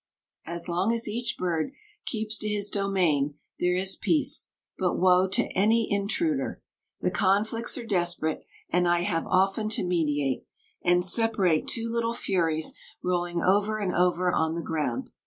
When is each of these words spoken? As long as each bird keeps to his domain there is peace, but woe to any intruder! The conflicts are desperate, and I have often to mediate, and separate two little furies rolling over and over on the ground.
As 0.47 0.67
long 0.67 0.91
as 0.91 1.07
each 1.07 1.35
bird 1.37 1.73
keeps 2.07 2.35
to 2.39 2.49
his 2.49 2.71
domain 2.71 3.35
there 3.59 3.75
is 3.75 3.95
peace, 3.95 4.47
but 4.75 4.95
woe 4.97 5.27
to 5.27 5.43
any 5.55 5.87
intruder! 5.91 6.63
The 7.01 7.11
conflicts 7.11 7.77
are 7.77 7.85
desperate, 7.85 8.43
and 8.71 8.87
I 8.87 9.01
have 9.01 9.27
often 9.27 9.69
to 9.77 9.85
mediate, 9.85 10.43
and 10.83 11.05
separate 11.05 11.67
two 11.67 11.87
little 11.87 12.15
furies 12.15 12.73
rolling 13.03 13.43
over 13.43 13.77
and 13.77 13.93
over 13.93 14.33
on 14.33 14.55
the 14.55 14.63
ground. 14.63 15.11